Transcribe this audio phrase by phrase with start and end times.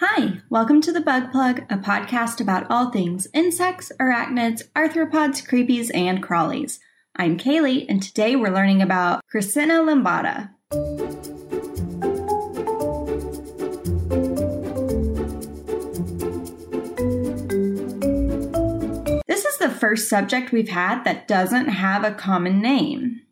[0.00, 5.90] Hi, welcome to the Bug Plug, a podcast about all things insects, arachnids, arthropods, creepies,
[5.92, 6.78] and crawlies.
[7.16, 10.50] I'm Kaylee, and today we're learning about Chrysina limbata.
[19.26, 23.22] This is the first subject we've had that doesn't have a common name.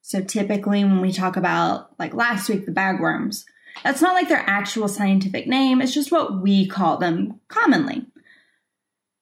[0.00, 3.44] So typically, when we talk about, like last week, the bagworms,
[3.82, 8.06] that's not like their actual scientific name, it's just what we call them commonly.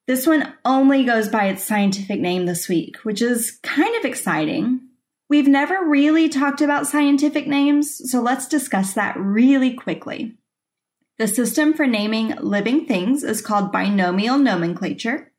[0.07, 4.81] This one only goes by its scientific name this week, which is kind of exciting.
[5.29, 10.37] We've never really talked about scientific names, so let's discuss that really quickly.
[11.19, 15.33] The system for naming living things is called binomial nomenclature,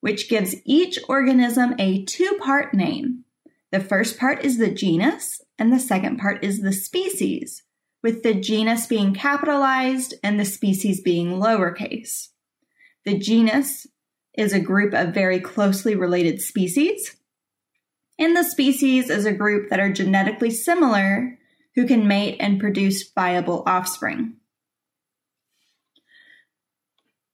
[0.00, 3.24] which gives each organism a two part name.
[3.70, 7.62] The first part is the genus, and the second part is the species
[8.02, 12.28] with the genus being capitalized and the species being lowercase.
[13.04, 13.86] The genus
[14.34, 17.16] is a group of very closely related species,
[18.18, 21.38] and the species is a group that are genetically similar
[21.74, 24.34] who can mate and produce viable offspring.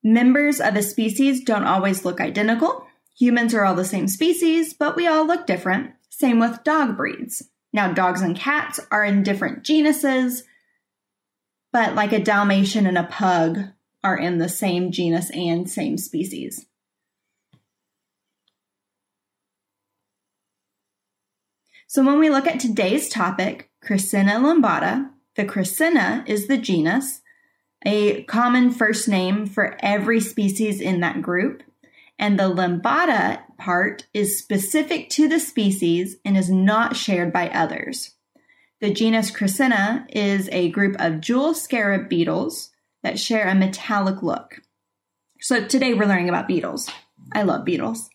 [0.03, 2.85] Members of a species don't always look identical.
[3.19, 5.91] Humans are all the same species, but we all look different.
[6.09, 7.43] Same with dog breeds.
[7.73, 10.43] Now, dogs and cats are in different genuses,
[11.77, 13.59] but like a Dalmatian and a pug
[14.03, 16.65] are in the same genus and same species.
[21.85, 27.21] So when we look at today's topic, Chrysina limbata, the Chrysina is the genus,
[27.85, 31.61] a common first name for every species in that group,
[32.17, 38.16] and the limbata part is specific to the species and is not shared by others.
[38.79, 42.69] The genus Chrysina is a group of jewel scarab beetles
[43.01, 44.61] that share a metallic look.
[45.39, 46.87] So today we're learning about beetles.
[47.33, 48.07] I love beetles.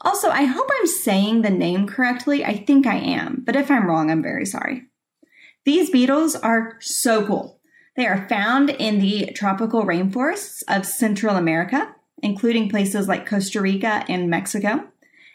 [0.00, 2.44] Also, I hope I'm saying the name correctly.
[2.44, 4.82] I think I am, but if I'm wrong, I'm very sorry.
[5.64, 7.60] These beetles are so cool.
[7.96, 14.04] They are found in the tropical rainforests of Central America, including places like Costa Rica
[14.08, 14.88] and Mexico,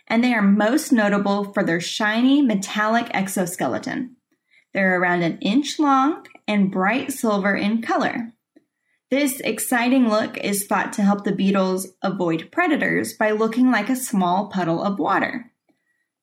[0.07, 4.17] and they are most notable for their shiny metallic exoskeleton.
[4.75, 8.33] They're around an inch long and bright silver in color.
[9.09, 13.95] This exciting look is thought to help the beetles avoid predators by looking like a
[13.95, 15.49] small puddle of water.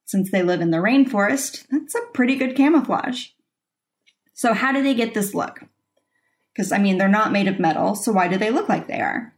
[0.04, 3.28] Since they live in the rainforest, that's a pretty good camouflage.
[4.34, 5.60] So, how do they get this look?
[6.52, 9.00] Because, I mean, they're not made of metal, so why do they look like they
[9.00, 9.34] are?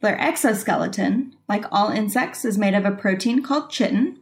[0.00, 4.20] Their exoskeleton, like all insects, is made of a protein called chitin.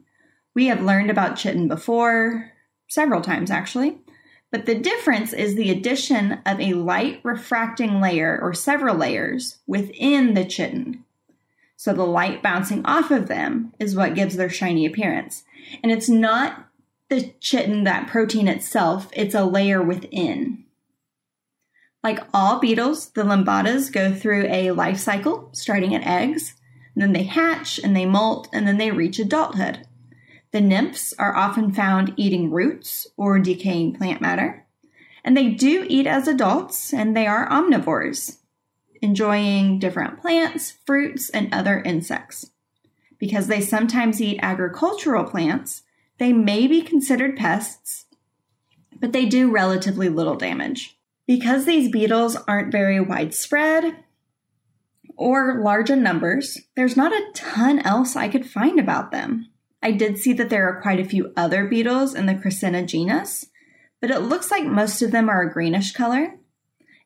[0.53, 2.51] We have learned about chitin before,
[2.91, 3.99] several times actually.
[4.51, 10.35] But the difference is the addition of a light refracting layer or several layers within
[10.35, 11.05] the chitin.
[11.77, 15.45] So the light bouncing off of them is what gives their shiny appearance.
[15.83, 16.67] And it's not
[17.09, 20.65] the chitin, that protein itself, it's a layer within.
[22.03, 26.55] Like all beetles, the limbatas go through a life cycle starting at eggs,
[26.97, 29.87] then they hatch and they molt, and then they reach adulthood.
[30.53, 34.67] The nymphs are often found eating roots or decaying plant matter,
[35.25, 38.39] and they do eat as adults, and they are omnivores,
[39.01, 42.51] enjoying different plants, fruits, and other insects.
[43.19, 45.83] Because they sometimes eat agricultural plants,
[46.19, 48.07] they may be considered pests,
[48.99, 50.99] but they do relatively little damage.
[51.27, 54.05] Because these beetles aren't very widespread
[55.17, 59.50] or large in numbers, there's not a ton else I could find about them.
[59.83, 63.47] I did see that there are quite a few other beetles in the Chrysina genus,
[64.01, 66.37] but it looks like most of them are a greenish color.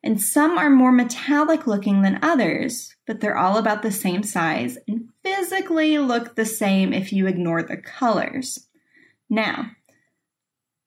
[0.03, 4.77] And some are more metallic looking than others, but they're all about the same size
[4.87, 8.67] and physically look the same if you ignore the colors.
[9.29, 9.71] Now,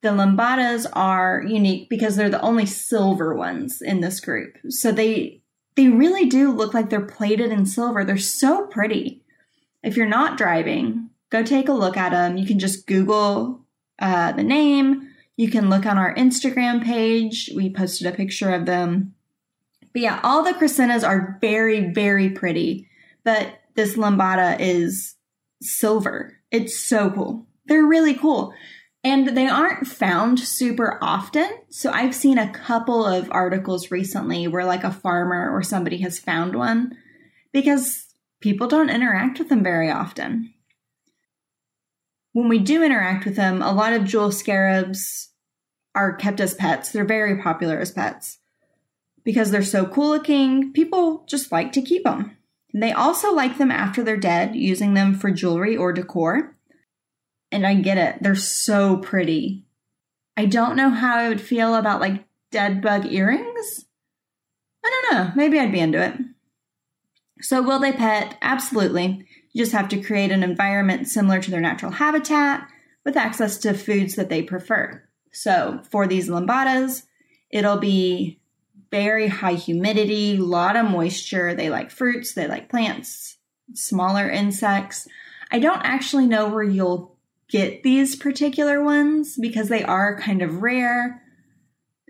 [0.02, 4.56] the limbatas are unique because they're the only silver ones in this group.
[4.68, 5.42] So they
[5.74, 8.04] they really do look like they're plated in silver.
[8.04, 9.22] They're so pretty.
[9.82, 12.36] If you're not driving, go take a look at them.
[12.36, 13.64] You can just Google
[13.98, 15.08] uh, the name.
[15.36, 17.50] You can look on our Instagram page.
[17.54, 19.14] We posted a picture of them.
[19.92, 22.88] But yeah, all the crescentas are very, very pretty.
[23.24, 25.14] But this limbata is
[25.62, 26.36] silver.
[26.50, 27.46] It's so cool.
[27.66, 28.52] They're really cool.
[29.04, 31.48] And they aren't found super often.
[31.70, 36.18] So I've seen a couple of articles recently where like a farmer or somebody has
[36.18, 36.96] found one
[37.52, 38.06] because
[38.40, 40.52] people don't interact with them very often
[42.38, 45.30] when we do interact with them, a lot of jewel scarabs
[45.96, 46.92] are kept as pets.
[46.92, 48.38] They're very popular as pets
[49.24, 52.36] Because they're so cool looking, people just like to keep them.
[52.72, 56.54] And they also like them after they're dead, using them for jewelry or decor.
[57.50, 59.64] And I get it, they're so pretty.
[60.36, 63.86] I don't know how I would feel about like dead bug earrings.
[64.84, 66.14] I don't know, maybe I'd be into it.
[67.40, 68.38] So, will they pet?
[68.42, 69.26] Absolutely.
[69.58, 72.68] You just have to create an environment similar to their natural habitat
[73.04, 75.02] with access to foods that they prefer.
[75.32, 77.02] So, for these limbatas,
[77.50, 78.38] it'll be
[78.92, 81.56] very high humidity, a lot of moisture.
[81.56, 83.38] They like fruits, they like plants,
[83.74, 85.08] smaller insects.
[85.50, 87.18] I don't actually know where you'll
[87.48, 91.20] get these particular ones because they are kind of rare.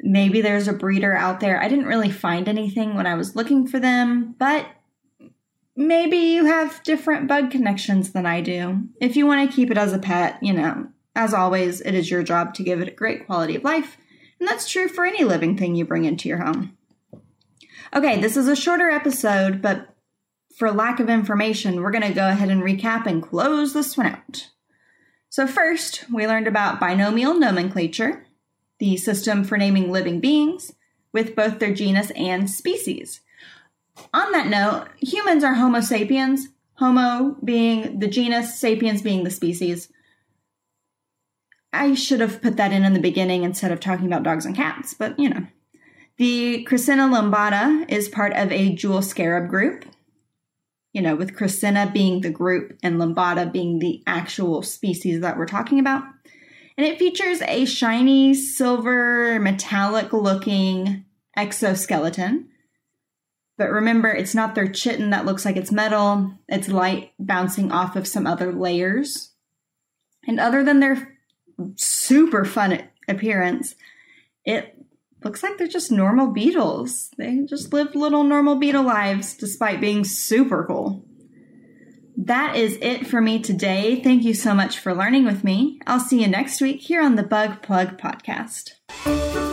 [0.00, 1.62] Maybe there's a breeder out there.
[1.62, 4.66] I didn't really find anything when I was looking for them, but
[5.78, 8.82] maybe you have different bug connections than I do.
[9.00, 12.10] If you want to keep it as a pet, you know, as always, it is
[12.10, 13.96] your job to give it a great quality of life,
[14.40, 16.76] and that's true for any living thing you bring into your home.
[17.94, 19.94] Okay, this is a shorter episode, but
[20.56, 24.08] for lack of information, we're going to go ahead and recap and close this one
[24.08, 24.50] out.
[25.30, 28.26] So, first, we learned about binomial nomenclature,
[28.80, 30.72] the system for naming living beings
[31.12, 33.20] with both their genus and species.
[34.12, 39.88] On that note, humans are Homo sapiens, Homo being the genus, sapiens being the species.
[41.72, 44.56] I should have put that in in the beginning instead of talking about dogs and
[44.56, 45.46] cats, but you know.
[46.16, 49.84] The Chrysina limbata is part of a jewel scarab group,
[50.92, 55.46] you know, with Chrysina being the group and limbata being the actual species that we're
[55.46, 56.02] talking about.
[56.76, 61.04] And it features a shiny silver metallic looking
[61.36, 62.48] exoskeleton
[63.58, 67.96] but remember, it's not their chitin that looks like it's metal, it's light bouncing off
[67.96, 69.32] of some other layers.
[70.26, 71.18] And other than their
[71.74, 73.74] super fun appearance,
[74.44, 74.76] it
[75.24, 77.10] looks like they're just normal beetles.
[77.18, 81.04] They just live little normal beetle lives despite being super cool.
[82.16, 84.00] That is it for me today.
[84.02, 85.80] Thank you so much for learning with me.
[85.86, 89.47] I'll see you next week here on the Bug Plug Podcast.